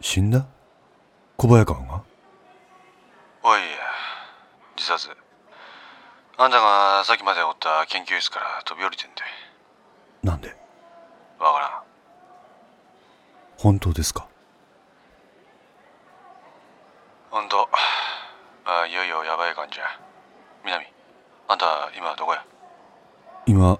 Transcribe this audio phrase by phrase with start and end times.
[0.00, 0.46] 死んだ？
[1.36, 2.02] 小早川が？
[3.42, 3.60] おい
[4.76, 5.10] 自殺。
[6.38, 9.14] あんたがさっきまでおった研究室から飛び降りてんで。
[10.22, 10.56] なんで？
[11.38, 11.70] わからん。
[13.58, 14.26] 本当ですか？
[17.30, 17.68] ほんと
[18.64, 19.84] あいよいよやばい感じや。
[20.64, 20.86] 南
[21.46, 22.44] あんた今どこや？
[23.46, 23.78] 今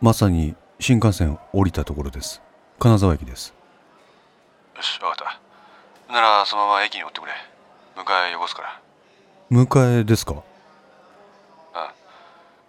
[0.00, 2.42] まさに新幹線降りたところです。
[2.78, 3.54] 金沢駅です。
[4.76, 5.40] よしわかった
[6.14, 7.32] ならそのまま駅におってくれ。
[7.96, 8.80] 迎えよこすから。
[9.50, 10.34] 迎えですか？
[10.34, 10.40] うん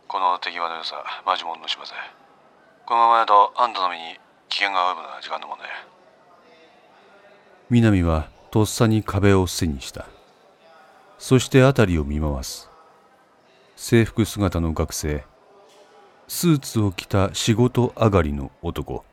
[0.08, 0.96] この手際の良さ
[1.28, 1.92] マジモンの島ぜ
[2.88, 4.18] このままやとあんたの身に
[4.50, 5.74] 危険が及ぶのは時間の問題や。
[7.70, 10.08] 南はとっさに壁を背にした。
[11.20, 12.68] そして辺りを見回す。
[13.76, 15.24] 制服姿の学生。
[16.28, 19.06] スーツを着た仕事上がりの男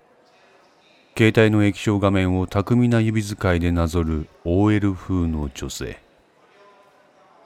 [1.14, 6.00] 携帯の液晶画面を巧みな指使いでなぞる OL 風の女性。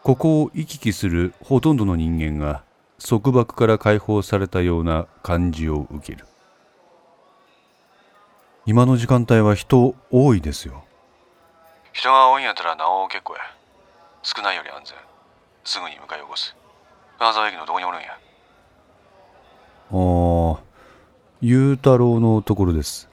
[0.04, 2.62] ここを行き来するほとんどの人間が
[3.04, 6.26] 束縛から解放されたような感じを受ける。
[8.66, 10.84] 今の時間帯は人多いですよ。
[11.92, 13.40] 人が多いんやったらなお結構や。
[14.22, 14.94] 少ないより安全。
[15.64, 16.54] すぐに迎えよこす。
[17.18, 18.12] 金沢駅のどこにおるんや。
[18.12, 18.16] あ
[19.90, 20.62] あ、
[21.40, 23.08] ゆうたろうのところです。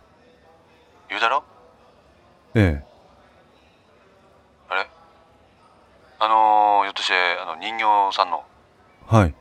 [2.56, 2.86] ええ。
[4.70, 4.88] あれ？
[6.20, 8.44] あのー、ひょっとしてあの人形さんの？
[9.08, 9.36] はい。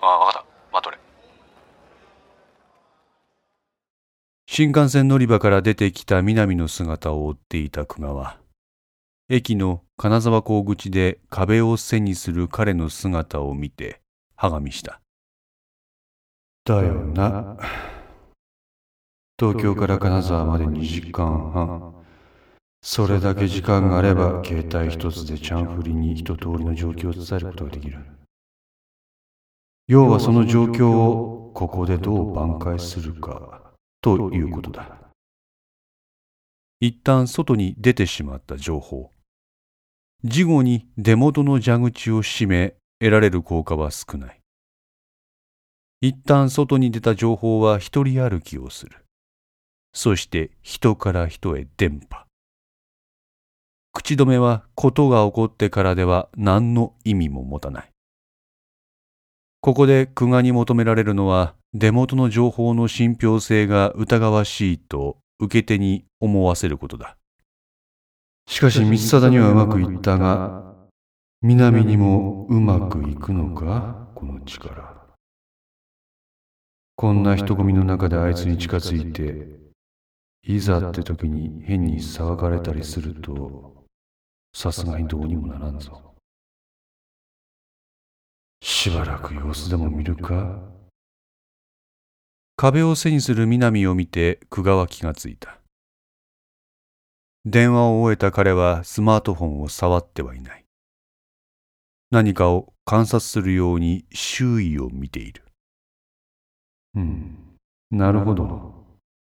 [0.00, 0.98] ああ分かった待っとれ
[4.46, 8.38] 新幹線乗り場から出てきた南の姿を追っていた久我
[9.28, 14.00] 駅の金沢港口で壁を背にする彼の姿を見て、
[14.36, 15.00] はがみした。
[16.64, 17.56] だよな。
[19.38, 21.94] 東京から金沢まで2時間半。
[22.80, 27.98] それだけ時間があれば、携帯一つでチャンフリに一通りの状況を伝えることができる。
[29.88, 35.00] 要はその状況をここでどう挽回するかということだ。
[36.80, 39.10] 一旦外に出てしまった情報。
[40.24, 44.40] 事後に出元の蛇口を閉め得られる効果は少ない。
[46.00, 49.05] 一旦外に出た情報は一人歩きをする。
[49.96, 52.24] そして人から人へ伝播。
[53.94, 57.90] 口止めはことが起こってからでは何の意味も持たない。
[59.62, 67.16] ここで久我に求められるのは出元の情報の信憑性が疑わしいと受け手に思わせることだ。
[68.46, 70.74] しかし光貞にはうまくいったが、
[71.40, 75.06] 南にもうまくいくのかこの力。
[76.96, 79.64] こんな人混みの中であいつに近づいて、
[80.48, 83.84] いざって時に変に騒がれたりすると、
[84.54, 86.14] さすがにどうにもならんぞ。
[88.62, 90.62] しばらく様子でも見るか
[92.54, 95.58] 壁を背にする南を見て久我は気がついた。
[97.44, 100.64] 電話を終えた彼はスマートフォンを触ってはいない。
[102.12, 105.42] 何かを観察するように周囲を見ている。
[106.94, 107.56] うん、
[107.90, 108.75] なるほど。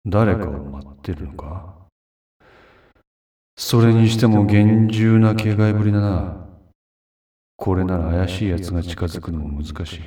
[0.06, 1.75] 誰かを待ってるのか？
[3.56, 6.47] それにしても厳重な警戒ぶりだな。
[7.56, 10.01] これなら怪しい奴が近づくのも難しい。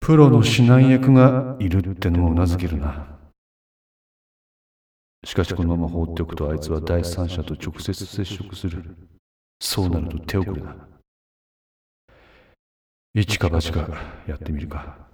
[0.00, 3.18] プロの指南役がいるってのもうなずけるな。
[5.24, 8.96] しかしこのまま放っておくとあいつは第三者と直接接触する。
[9.60, 10.76] そうなると手遅れだ。
[13.14, 13.88] 一か八か
[14.26, 15.09] やってみるか。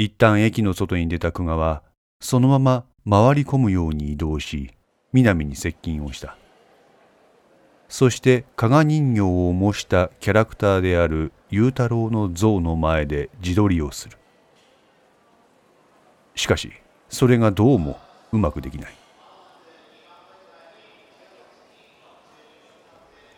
[0.00, 1.82] 一旦駅の外に出た久我は、
[2.20, 4.70] そのまま回り込むように移動し、
[5.12, 6.36] 南に接近をした。
[7.88, 14.16] そして加賀人形を模したキャラクターである雄太郎の像の前で自撮りをする。
[16.36, 16.72] しかし、
[17.08, 17.98] それがどうも
[18.30, 18.94] うまくできない。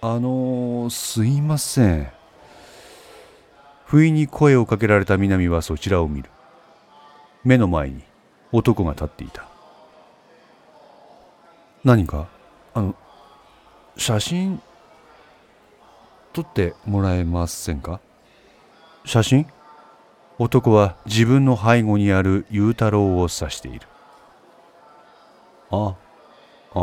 [0.02, 2.12] あのー、すいません。
[3.86, 6.28] 不意に声をかけられた南はそちらを見る。
[7.44, 8.02] 目の前に
[8.52, 9.46] 男が立っていた。
[11.84, 12.28] 何か？
[12.74, 12.94] あの、
[13.96, 14.60] 写真
[16.32, 18.00] 撮ってもらえませんか？
[19.04, 19.46] 写真？
[20.38, 23.86] 男は自分の背後にある雄太郎を指している。
[25.70, 25.94] あ、あ
[26.74, 26.78] あ、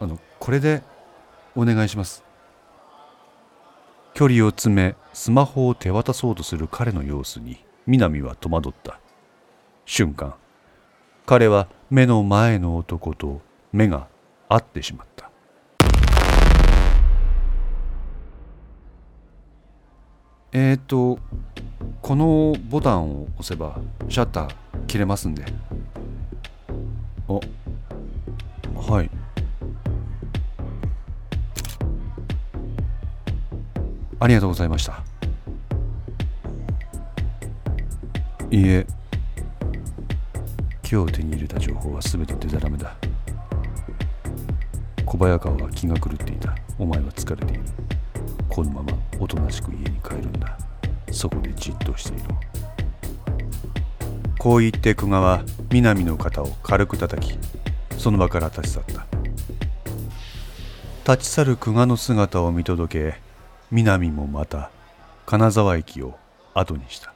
[0.00, 0.82] あの、これで
[1.56, 2.22] お願いします。
[4.12, 8.98] 距離を詰め、スマホを手渡そうとする彼の様子に、南は戸惑った。
[9.84, 10.34] 瞬間、
[11.26, 13.42] 彼は目の前の男と
[13.72, 14.08] 目が
[14.48, 15.30] 合ってしまった。
[20.52, 21.18] えっ、と
[22.00, 23.78] このボタンを押せば
[24.08, 25.44] シャッター切れますんで。
[27.28, 27.32] あ
[28.92, 29.10] はい。
[34.20, 35.13] ありがとうございました。
[38.54, 38.86] いいえ。
[40.88, 42.94] 今日手に入れた情報は全てデタラメだ。
[45.04, 46.54] 小早川は気が狂っていた。
[46.78, 47.64] お前は疲れている。
[48.48, 50.56] このままおとなしく家に帰るんだ。
[51.10, 52.38] そこでじっとしていろ。
[54.38, 55.42] こう言って久我は
[55.72, 57.36] 南の肩を軽く叩き
[57.98, 58.84] その場から立ち去っ
[61.02, 61.12] た。
[61.12, 63.18] 立ち去る久我の姿を見届け
[63.72, 64.70] 南もまた
[65.26, 66.16] 金沢駅を
[66.54, 67.13] 後にした。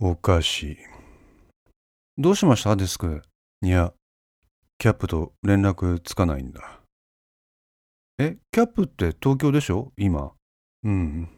[0.00, 0.76] おかしい。
[2.16, 2.76] どうしました？
[2.76, 3.20] デスク。
[3.62, 3.92] いや、
[4.78, 6.80] キャップと連絡つかないんだ。
[8.18, 9.92] え、キャップって東京でしょ？
[9.96, 10.32] 今。
[10.84, 11.28] うん。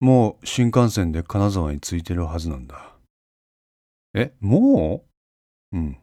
[0.00, 2.94] もう新幹線で金沢に着いてるはずなんだ。
[4.14, 5.06] え、も
[5.72, 5.76] う？
[5.78, 5.96] うん。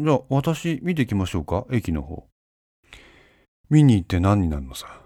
[0.00, 1.66] じゃあ私見てきましょうか？
[1.70, 2.26] 駅の方。
[3.70, 5.02] 見に行って何になるのさ。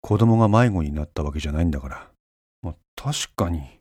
[0.00, 2.10] 子供が迷子になったわけじゃないんだから。
[2.62, 3.77] まあ、確かに。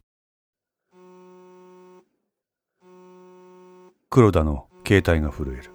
[4.18, 5.72] 黒田の携帯が震える。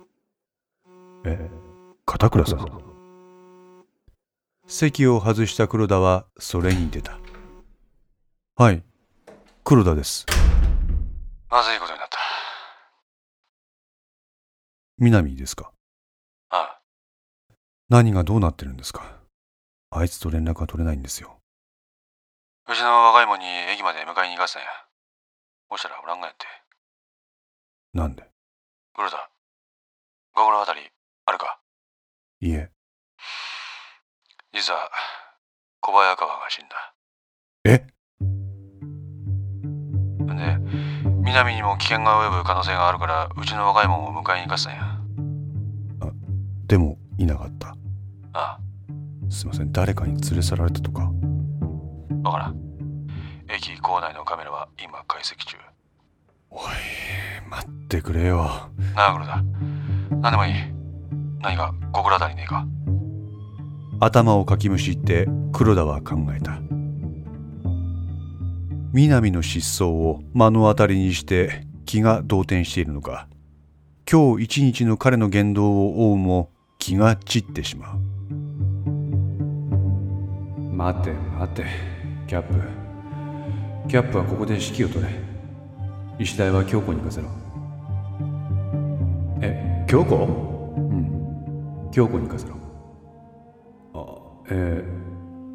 [1.25, 1.49] え
[2.05, 2.83] 片倉さん。
[4.67, 7.21] 席を外した黒田はそれに出た。
[8.57, 8.83] はい、
[9.63, 10.27] 黒田です。
[11.49, 12.19] まずいことになった。
[14.99, 15.71] 南ですか？
[16.51, 16.81] ああ。
[17.91, 19.21] 何がどうなってるんですか？
[19.91, 21.39] あいつと連絡が取れないんですよ。
[22.69, 24.69] うちの若いもんに駅まで迎えに行かせたんや。
[25.71, 26.45] そしたらおらんがやって。
[27.95, 28.32] なんで？
[28.95, 29.31] 黒田、
[30.35, 30.81] 心当たり
[31.25, 31.59] あるか？
[32.41, 32.71] いえ。
[34.53, 34.91] 実は、
[35.81, 36.95] 小早川が死んだ。
[37.65, 37.87] え？
[40.37, 40.59] で、
[41.25, 44.83] 南にも危険が及ぶ可能性があるから、うちの若いもんを迎えに行かせたんや。
[46.03, 46.13] あ、
[46.67, 47.69] でも、いなかった。
[47.69, 47.75] あ
[48.35, 48.59] あ。
[49.31, 51.11] すいません、誰かに連れ去られたとか？
[52.25, 52.61] わからん。
[53.49, 55.57] 駅構内のカメラは今解析中。
[56.55, 56.63] おい。
[57.51, 58.51] 待ってくれよ。
[58.95, 59.43] なあ黒田。
[60.21, 60.53] 何でもいい。
[61.41, 62.67] 何か心当たりねえか？
[64.01, 66.61] 頭をかきむしって黒田は考えた。
[68.93, 73.29] 南の失踪を目の当たりにして気が動転しているのか。
[74.11, 77.99] 今日一日の彼の言動を追うも気が散ってしまう。
[80.75, 81.65] 待て待て
[82.27, 82.55] キャップ。
[83.89, 85.32] キャップはここで指揮を取れ
[86.23, 87.29] 石台は京子に行かせろ。
[89.41, 90.15] え京子？
[90.17, 91.91] うん。
[91.91, 92.55] 京子に行かせろ。
[93.95, 94.07] あ
[94.51, 94.85] え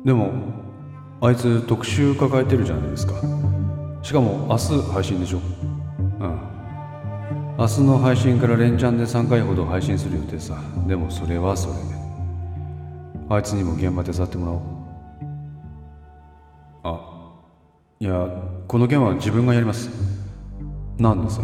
[0.03, 0.31] ー、でも
[1.21, 3.13] あいつ特集抱えてるじゃないですか。
[4.03, 5.37] しかも明日配信でしょ。
[5.37, 5.41] う
[6.27, 6.39] ん。
[7.57, 10.61] 明日の配信から連チャンで3回ほど配信する予定さ。
[10.87, 11.75] でもそれはそれ
[13.29, 14.61] あいつにも現場手伝ってもらおう。
[16.83, 16.99] あ
[17.99, 18.27] いや
[18.67, 19.89] この件は自分がやります
[20.97, 21.41] なんでさ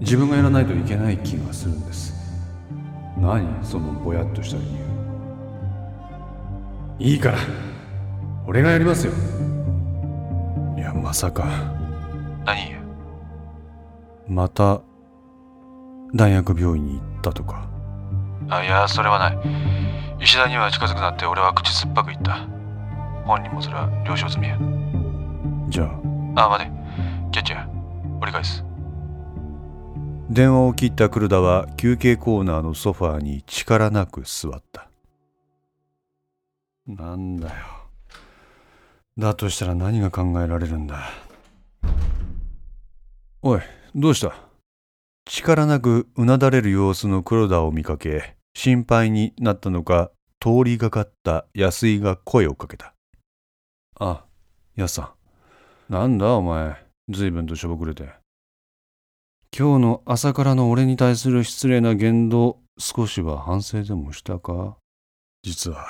[0.00, 2.12] 自分がやらないといけない気がするんです。
[3.16, 4.64] 何そのぼやっとした理
[6.98, 7.12] 由。
[7.12, 7.38] いいから。
[8.46, 9.12] 俺がやりますよ。
[10.76, 11.44] いやまさか。
[12.44, 12.74] 何
[14.28, 14.80] また
[16.14, 17.68] 大学病院に行ったとか。
[18.48, 19.38] あいやそれはない。
[20.20, 22.46] 石田には近づくなって俺は口酸っぱく言った。
[23.24, 24.58] 本人もそれは了承済みや。
[25.68, 25.84] じゃ
[26.34, 26.46] あ。
[26.46, 26.70] あ待て。
[27.30, 27.71] キャッチャー
[28.22, 28.64] 折り返す。
[30.30, 34.88] 電話を切った黒田は休憩コーナーのソファーに力なく座った。
[36.86, 37.54] なんだよ。
[39.18, 41.10] だとしたら何が考えられるんだ？
[43.42, 43.60] おい
[43.94, 44.32] どうした？
[45.26, 52.94] 力なくうなだれる様子の黒田を見かけ心配になったのか通りがかった安井が声をかけた。
[53.98, 54.24] あ
[54.76, 55.14] 安さ
[55.90, 55.92] ん。
[55.92, 56.91] なんだお前。
[57.12, 58.10] 随分としょぼくれて。
[59.56, 64.76] 今日の朝からの俺に対する失礼な言動少しは反省でもしたか？
[65.42, 65.88] 実は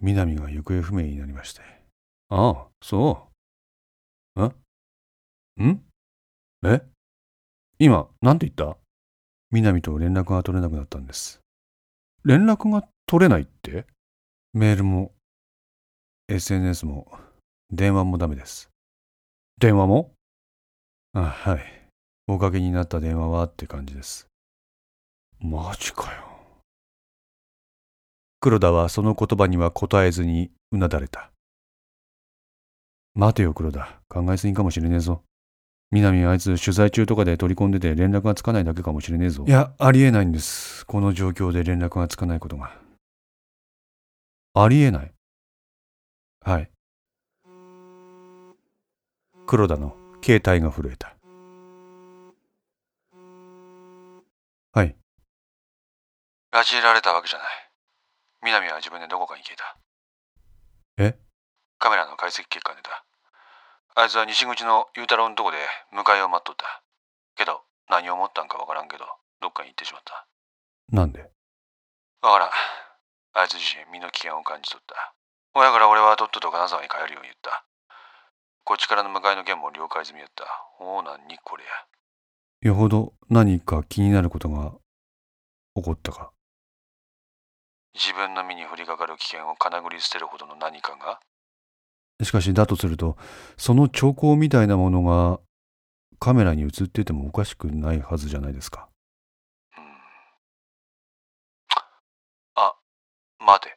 [0.00, 1.60] 南が行方不明になりまして。
[2.30, 3.28] ああそ
[4.36, 4.52] う。
[5.58, 5.64] え？
[5.64, 5.80] ん？
[6.64, 6.82] え？
[7.78, 8.78] 今何て言った？
[9.50, 11.40] 南と連絡が取れなくなったんです。
[12.24, 13.84] 連絡が取れないって？
[14.54, 15.12] メールも、
[16.28, 17.06] SNS も、
[17.70, 18.70] 電話もダメです。
[19.58, 20.13] 電話も？
[21.16, 21.88] あ、はい。
[22.26, 24.26] おかげになった電話はって感じです。
[25.38, 26.24] マジかよ。
[28.40, 31.30] 黒田はその言葉には答えずにうなだれた。
[33.14, 35.22] 待てよ黒田、考えすぎかもしれねえぞ。
[35.92, 39.44] 南あいつ取材中とかで取り込んでて連絡がつかないだけかもしれねえぞ。
[39.46, 40.84] いや、ありえないんです。
[40.86, 42.76] この状況で連絡がつかないことが。
[44.54, 45.12] ありえない？
[46.40, 46.70] はい。
[49.46, 51.14] 黒田の携帯が震えた。
[54.72, 54.96] はい。
[56.50, 57.48] 拉致られたわけじゃない。
[58.42, 59.76] 南は自分でどこかに消えた。
[60.96, 61.18] え？
[61.78, 63.04] カメラの解析結果出た。
[64.00, 65.58] あいつは西口の雄太郎のとこで
[65.92, 66.82] 迎えを待っとった。
[67.36, 69.04] けど、何を思ったんかわからんけど、
[69.42, 70.26] どっかに行ってしまった。
[70.90, 71.20] なんで？
[72.22, 72.50] わからん。
[73.34, 75.12] あいつ自身身の危険を感じ取った。
[75.52, 77.66] 親から俺はとっとと金沢に帰るように言った。
[78.66, 80.44] こっちからの迎えの件も了解済みやった。
[80.80, 82.70] おうなんにこれや。
[82.70, 84.72] よほど何か気になることが
[85.74, 86.32] 起こったか。
[87.92, 91.20] 自分の身に降りかかる危険をかなぐり捨てるほどの何かが？
[92.24, 93.18] しかしだとすると
[93.58, 95.40] その兆候みたいなものが
[96.18, 98.88] カメラに映っててもおかしくないはずじゃないですか。
[99.76, 99.84] うん。
[102.54, 102.74] あ、
[103.40, 103.76] 待て。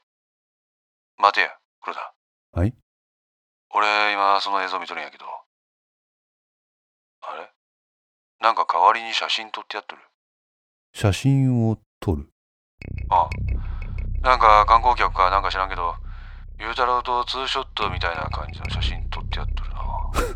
[1.17, 1.49] 待てや、
[1.81, 2.13] 黒田。
[2.53, 2.73] はい？
[3.77, 5.25] 俺今その映像見とるんやけど。
[7.21, 7.51] あれ？
[8.41, 10.01] なんか代わりに写真撮ってやっとる。
[10.95, 12.27] 写真を撮る
[13.09, 13.29] ああ。
[14.21, 15.93] なんか観光客かなんか知らんけど、
[16.59, 19.77] ゆうたろうとツーショットみたいな感じの写真撮ってやっとるな。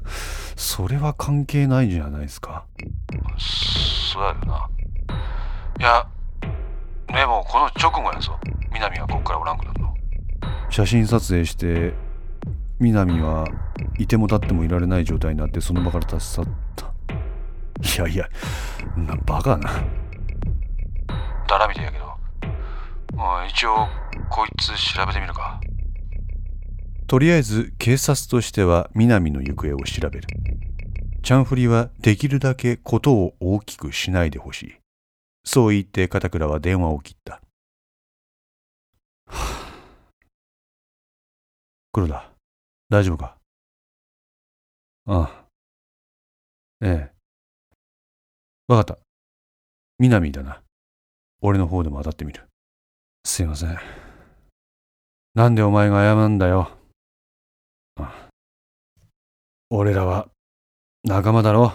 [0.56, 2.66] それは関係ないじゃないですか。
[4.14, 4.70] そうやよな。
[5.80, 6.08] いや、
[7.08, 8.40] でもこの直後やぞ。
[8.72, 9.96] 南はこっからおらんくなるの。
[10.70, 11.96] 写真撮影して
[12.82, 13.48] 南は
[14.00, 16.92] いても立ってもいられない状態になってその場から立ち去った。
[18.04, 18.28] いやいや
[18.98, 19.70] なバカな。
[21.48, 22.12] だらみてやけど。
[23.48, 23.88] 一応
[24.30, 25.62] こいつ調べてみるか。
[27.06, 30.28] とりあえず警察としては南の行方を調べる。
[31.22, 34.76] チャンフリはできるだけことを大きくしないでほしい。
[35.46, 37.42] そう言って片倉は電話を切った。
[41.94, 42.31] 黒田
[42.92, 43.38] 大丈夫か？
[45.06, 45.46] ああ。
[46.82, 47.12] ええ。
[48.68, 49.00] わかった。
[49.98, 50.62] 南だな。
[51.40, 52.50] 俺の方でも当たってみる。
[53.24, 53.80] すいません。
[55.36, 56.70] なんでお前が謝るんだよ。
[57.96, 58.28] あ。
[59.70, 60.28] 俺らは
[61.06, 61.72] 仲間だろ。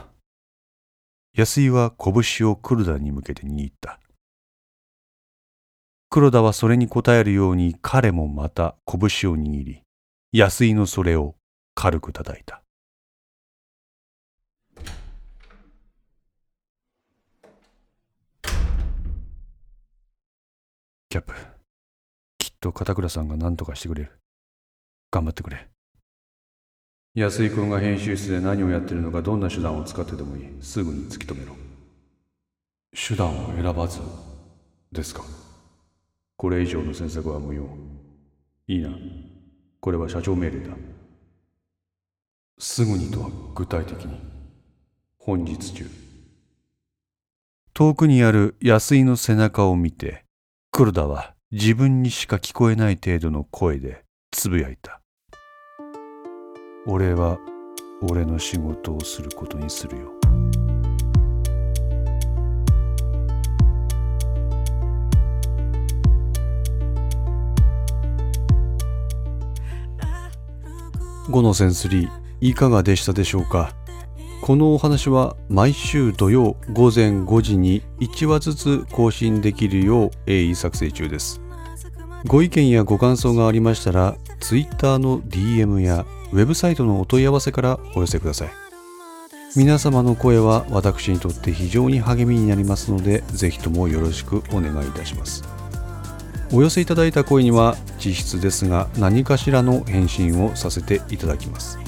[1.32, 4.00] 安井は拳を黒田に向けて握った。
[6.10, 9.82] 黒田はそれに応えるように彼もまた拳を握り
[10.38, 11.34] 安井のそれを
[11.74, 12.62] 軽く叩いた。
[21.08, 21.32] キャップ
[22.36, 24.10] きっと片倉さんが何とかしてくれる。
[25.10, 25.68] 頑張ってくれ。
[27.14, 30.44] 安井君が編集室で何をやってるのかどんな手段を使ってでもいい。
[30.60, 31.54] すぐに突き止めろ。
[32.92, 34.00] 手段を選ばず
[34.92, 35.24] ですか。
[36.36, 37.66] これ以上の詮索は無用。
[38.66, 38.90] いいな。
[39.86, 40.74] これは社長命令だ。
[42.58, 44.18] すぐにとは具体的に。
[45.16, 45.86] 本日中。
[47.72, 50.24] 遠くにある安井の背中を見て
[50.72, 54.02] 黒田は自分にしか聞こえない程度の声で
[54.32, 55.00] つぶやいた。
[56.84, 57.38] 俺は
[58.02, 60.15] 俺の仕事をすることにするよ。
[71.28, 73.74] 5のセンスリーいかがでしたでしょうか？
[74.42, 81.40] このお話は毎週土曜午前5時に1話ずつ更新できるよう鋭意作成中です。
[82.26, 88.50] ご意見やご感想がありましたら Twitter の DM やウェブサイトのお問い合わせからお寄せください。
[89.56, 95.55] 皆様の声は私にとって非常に励みになりますのでぜひともよろしくお願いいたします。
[96.52, 101.78] お寄せいただいた声には実質ですが何かしらの返信をさせていただきます。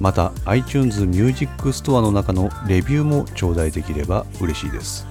[0.00, 5.06] また iTunes Music Store の中のレビューも頂戴できれば嬉しいです。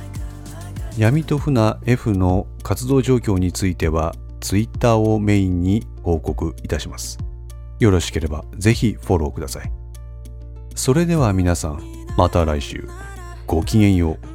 [0.97, 7.17] 闇と船 F の活動状況については Twitter をメインに報告いたします。
[7.79, 9.71] よろしければぜひフォローください。
[10.75, 11.81] それでは皆さん
[12.17, 12.87] また来週。
[13.45, 14.32] ごきげんよう。